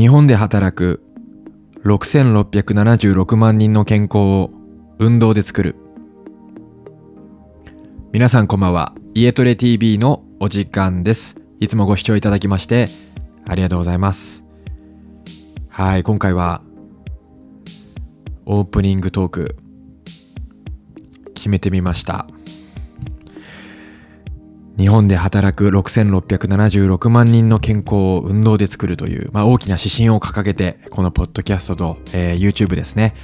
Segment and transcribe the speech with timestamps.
[0.00, 1.02] 日本で働く
[1.84, 4.50] 6676万人の健康を
[4.98, 5.76] 運動で作る。
[8.10, 8.94] 皆さんこんばんは。
[9.12, 11.36] 家トレ TV のお時間です。
[11.58, 12.88] いつもご視聴いただきまして
[13.46, 14.42] ありがとうございます。
[15.68, 16.62] はい今回は
[18.46, 19.56] オープニングトーク
[21.34, 22.26] 決めてみました。
[24.78, 33.14] 日本で働く6676万人の健康を運動で作るという、まあ、大きな指針を掲げてこのポッドキャストと、えー、YouTube ですね。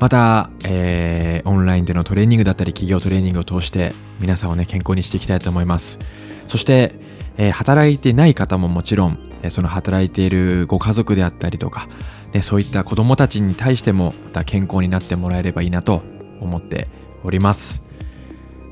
[0.00, 5.98] また、えー、オンラインでのトレーニングだったり企業トレーニングを通して皆さんをね健康にしていきたいと思います。
[6.46, 6.94] そして、
[7.38, 11.88] えー、働いてない方ももちろん、えー、その働いているご家族であったりとか、
[12.32, 16.02] ね、そういった子供たちに対してもまた健康になってもらえればいいなと
[16.40, 16.88] 思って
[17.22, 17.82] おります。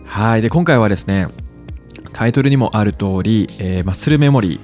[0.05, 0.43] はい。
[0.43, 1.29] で今回はですね
[2.13, 4.61] タイトルにもある通り、えー、マッスルメモリ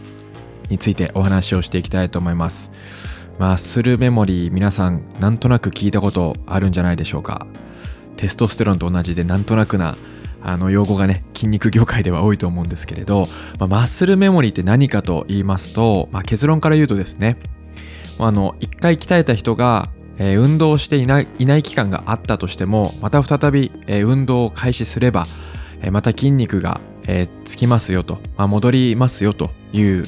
[0.69, 2.71] ーについてお話をしていきたいと思います。
[3.39, 7.47] マッスルメモリー皆さんなんとなく聞いたことあるんじゃないでしょうか。
[8.17, 9.97] テストステロンと同じでなんとなくな
[10.43, 13.27] あの用語がね筋肉業界では多いと思うんですけれど、
[13.59, 17.39] まあ、マッスルメモリーって何かと言いますと、まあ、結論から言うとですね
[18.19, 25.27] あの一回鍛えた人が、えー、運動していないいない期間があったとしてもまた再び、えー、運動を開始すれば、
[25.81, 30.05] えー、また筋肉がえー、つきますよと、まあ、戻りますよという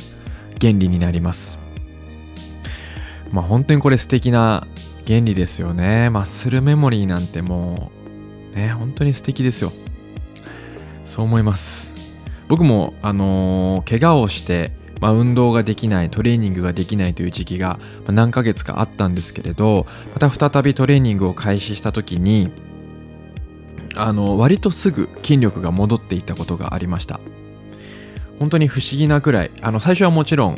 [0.61, 1.59] 原理になります。
[3.33, 4.67] まあ本当にこれ素敵な
[5.07, 6.11] 原理ですよね。
[6.11, 7.91] マッスルメモリーなんても
[8.55, 9.73] う、ね、本当に素敵ですよ。
[11.05, 11.93] そう思います。
[12.49, 22.51] 僕も、あのー、怪我をして、まあ、運動ができない、トレーニングができないという時期が何ヶ月かあったんですけれど、また再びトレーニングを開始した時に、
[23.97, 27.21] あの割とすぐ筋力が戻っていったことがありました。
[28.39, 30.57] 本当に不思議なくらいあの最初はもちろん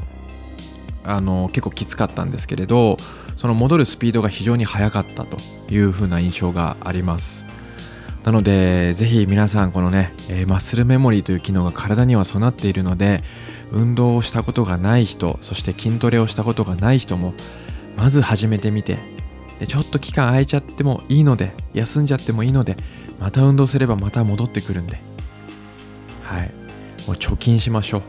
[1.05, 2.97] あの結構きつかったんですけれど
[3.37, 5.37] その戻るスピードが非常に速かったと
[5.69, 7.45] いう風な印象があります。
[8.25, 13.21] なのでぜひ皆さんこのね、えー、マッスルメモリーという機能が体には備っているので
[13.73, 17.35] 運動をしたことがない人そして筋トレをしたことがない人も
[17.97, 18.99] まず始めてみて
[19.59, 22.77] でちょっと期間空いちゃってもいいので休んじゃってもいいので
[23.23, 24.99] また運動すればまた戻ってくるんで。
[26.25, 26.51] はい。
[27.07, 28.03] もう貯金しましょう。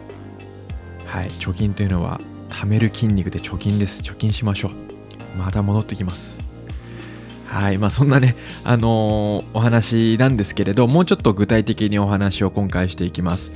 [1.06, 1.28] はい。
[1.28, 2.20] 貯金というのは
[2.50, 4.02] 貯める筋肉で貯金です。
[4.02, 5.38] 貯金しましょう。
[5.38, 6.40] また戻ってきます。
[7.46, 7.78] はい。
[7.78, 13.52] まあそんなねあのー、お話なんですけれどもうちょっと具体的にお話を今回していきます。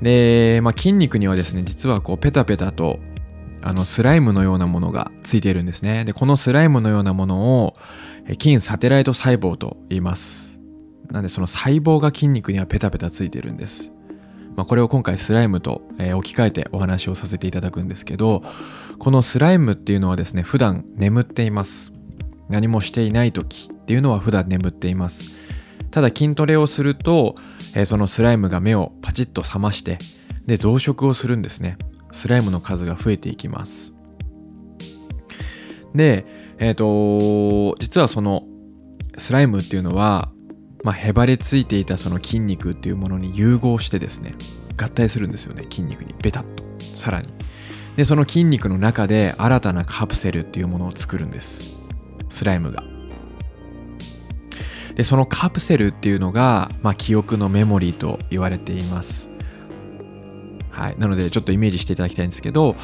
[0.00, 3.00] で、まあ、筋肉にはですね実はこうペタペタと
[3.60, 6.06] あのスライムのようなものがついているんですね。
[6.06, 7.74] でこのスライムのようなものを
[8.40, 10.49] 筋サテライト細胞と言います。
[11.10, 13.92] なんでその細胞が筋肉にはペタペタついてるんです。
[14.56, 18.42] まあ、これを今回スライムと、え置き換えてお話をさせていただくんですけど
[18.98, 21.92] このスライムっていうのはですね普段眠っています。
[22.48, 25.36] 何もしていない時っていうのは普段眠っています。
[25.90, 27.34] ただ筋トレをすると、
[27.74, 29.98] えそのスライムが目をパチッと覚まして
[30.46, 31.78] で増殖をするんですね。
[32.12, 33.94] スライムの数が増えていきます。
[35.94, 36.26] で
[36.58, 38.42] えっ、ー、と実はその
[39.16, 40.30] スライムっていうのは
[40.82, 44.34] まあ、へばれついていたその筋肉っていうものに融合してですね
[44.76, 46.14] 合体するんですよね筋肉に。
[46.22, 46.64] ベタッと。
[46.78, 47.28] さらに。
[47.96, 51.78] でその筋肉の中で新たなカプセルっていうものを作るんです。
[52.28, 52.82] スライムが。
[54.94, 59.28] でそのカプセルっていうのが、まあ、記憶のメモリーと言われています。
[60.70, 60.94] はい。
[60.98, 62.76] なのでちょっとイメージしていただきたいんですけど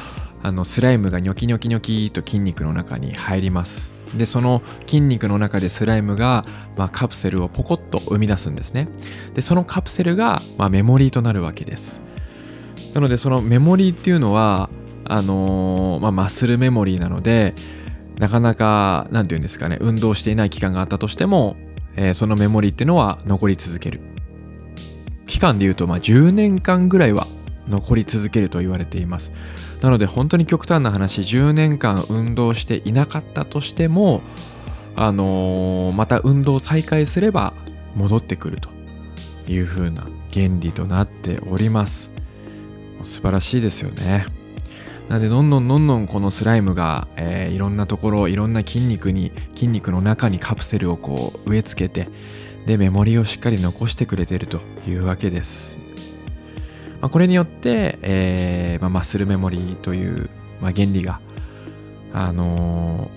[0.43, 3.96] あのスライムがニョキニョキニョキと筋肉の中に入ります。
[4.15, 6.43] でその筋肉の中でスライムが、
[6.75, 8.87] まあ、カプセルをポコッと生み出すんですね。
[9.33, 12.01] でそのカプセルが、まあ、メモリーとなるわけです。
[12.93, 14.69] なのでそのメモリーっていうのは
[15.05, 17.53] あのー、まあ、マッスルメモリーなので
[18.19, 21.55] なかなか何て言うんですかね運動していない期間があったとしても、
[21.95, 24.01] えー、そのメモリーっていうのは残り続ける。
[25.27, 27.27] 期間でいうとまあ10年間ぐらいは
[27.69, 29.31] 残り続けると言われています。
[29.81, 34.21] なので本当に極端な話10年間運動していなかったとしても
[34.95, 37.53] あのー、また運動を再開すれば
[37.95, 38.69] 戻ってくると
[39.47, 42.11] いう風な原理となっております。
[43.03, 44.25] 素晴らしいですよね。
[45.07, 52.09] なのでどんどんどんどんこのスライムが、えー、いろんなところいろんな筋肉に筋肉の中にカプセルをこう植え付けて
[52.65, 55.86] でメモリをしっかり残してくれてるというわけです。
[57.01, 60.29] まあ、これによって、えーまあ、マッスルメモリーという、
[60.61, 61.19] まあ、原理が、
[62.13, 63.11] あの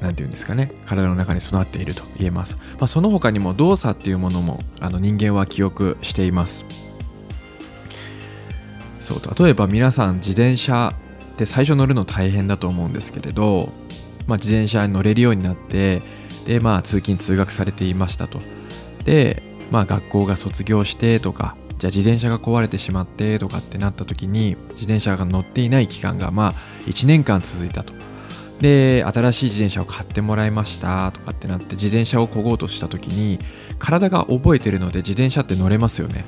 [0.00, 2.56] ー、なんていうんですかね、体の中に備わっていると言えます。
[2.56, 6.64] まあ、その他にも動作っていうものもあの人間は記憶しています。
[8.98, 11.10] そう例えば皆さん自転車っ
[11.40, 13.72] で最初乗るの大変だと思うんですけれど、
[14.26, 16.02] まあ、自転車に乗れるようになって
[16.44, 18.40] でまあ通勤通学されていましたと
[19.04, 26.52] でまあ学校が卒業してとかじゃあ自転車が壊れてしまってとかってなった時に自転車が乗っていない期間がまあ
[26.86, 27.94] 1年間続いたと。
[28.60, 33.38] で新しい自転車を買ってもらいましたとかってなって自転車を漕ごうとした時に
[33.78, 36.26] 体が覚えてるので自転車って乗れますよね。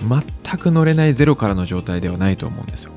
[0.00, 2.92] 全く乗れないゼロからの状態ではないと思うんですよ、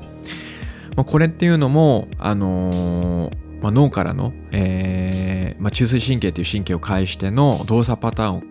[0.94, 8.42] まあ、これっていうのもあのー、まあ、脳からの、えーまあ、中枢神経という神経を介しての動作パターンを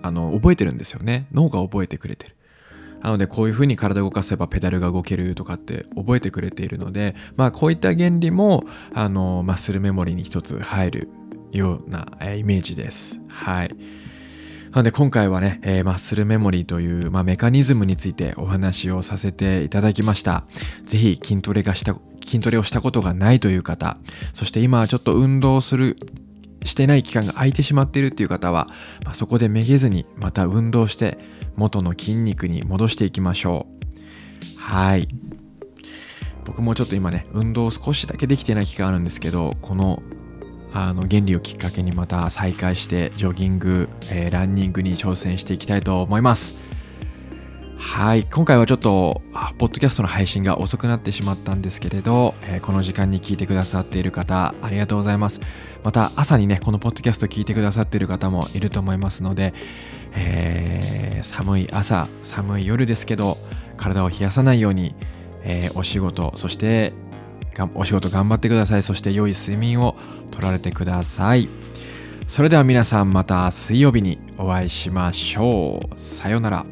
[0.00, 1.26] あの覚えてるんですよね。
[1.32, 2.37] 脳が覚えてくれてる。
[3.02, 8.64] なのでこういうふうに体動かせばペダルが動けるとかって覚えてくれているので、まあ、こういった原理も
[8.94, 11.08] あのマッスルメモリーに一つ入る
[11.52, 13.20] ようなイメージです。
[13.28, 13.74] はい。
[14.70, 20.44] なので今回はね、えー、マッスルメモリーという、まあ、メカニズムについてお話をさせていただきました。
[20.84, 23.96] ぜひ筋トレがした、筋トレをしたことがないという方、
[24.34, 25.96] そして今ちょっと運動する
[26.64, 28.68] してない期間が空いてしまっているっていう方は、
[29.04, 31.18] まあ、そこでめげずにまた運動して
[31.58, 33.66] 元の筋肉に戻していきましょ
[34.56, 34.60] う。
[34.60, 35.08] はい。
[36.44, 40.02] 僕もちょっと今ね運動を少しだけできてない期間あるんですけどこの
[40.72, 46.67] あの原理をきっかけにまた再開してジョギング、えー、ランニングに挑戦していきたいと思います。
[47.80, 49.22] はい今回はちょっと
[49.56, 55.40] ポッドキャストの配信が遅くなってしまったんですけれど、えー、この時間に聞いてくださっている方ありがとうございます。
[55.84, 59.54] また朝にねこのポッドキャスト聞いてくださっている方もいると思いますので、
[60.14, 63.38] えー、寒い朝寒い夜ですけど
[63.76, 64.96] 体を冷やさないように、
[65.44, 66.92] えー、お仕事そして
[67.74, 68.82] お仕事頑張ってください。
[68.82, 69.96] そして良い睡眠を
[70.30, 71.48] とられてください。
[72.26, 75.98] それでは皆さんまた水曜日にお会いしましょう。
[75.98, 76.66] さようなら。